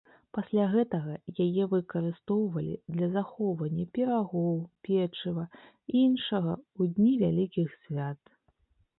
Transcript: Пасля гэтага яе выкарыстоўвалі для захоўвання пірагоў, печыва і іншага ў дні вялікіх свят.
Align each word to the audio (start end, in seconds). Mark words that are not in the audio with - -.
Пасля 0.35 0.63
гэтага 0.69 1.11
яе 1.43 1.65
выкарыстоўвалі 1.73 2.75
для 2.95 3.09
захоўвання 3.15 3.85
пірагоў, 3.97 4.57
печыва 4.89 5.43
і 5.51 5.95
іншага 6.07 6.53
ў 6.79 6.81
дні 6.97 7.13
вялікіх 7.25 7.69
свят. 7.83 8.21